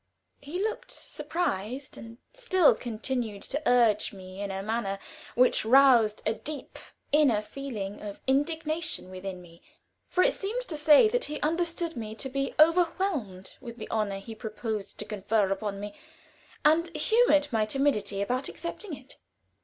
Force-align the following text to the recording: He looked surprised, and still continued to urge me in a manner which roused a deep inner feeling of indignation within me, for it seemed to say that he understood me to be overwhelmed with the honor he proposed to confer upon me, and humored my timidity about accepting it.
He 0.39 0.59
looked 0.59 0.89
surprised, 0.91 1.95
and 1.95 2.17
still 2.33 2.73
continued 2.73 3.43
to 3.43 3.61
urge 3.67 4.11
me 4.13 4.41
in 4.41 4.49
a 4.49 4.63
manner 4.63 4.97
which 5.35 5.63
roused 5.63 6.23
a 6.25 6.33
deep 6.33 6.79
inner 7.11 7.39
feeling 7.39 8.01
of 8.01 8.19
indignation 8.25 9.11
within 9.11 9.43
me, 9.43 9.61
for 10.07 10.23
it 10.23 10.33
seemed 10.33 10.63
to 10.63 10.75
say 10.75 11.07
that 11.07 11.25
he 11.25 11.39
understood 11.41 11.95
me 11.95 12.15
to 12.15 12.29
be 12.29 12.55
overwhelmed 12.59 13.53
with 13.61 13.77
the 13.77 13.91
honor 13.91 14.17
he 14.17 14.33
proposed 14.33 14.97
to 14.97 15.05
confer 15.05 15.51
upon 15.51 15.79
me, 15.79 15.93
and 16.65 16.87
humored 16.97 17.47
my 17.53 17.67
timidity 17.67 18.23
about 18.23 18.49
accepting 18.49 18.97
it. 18.97 19.17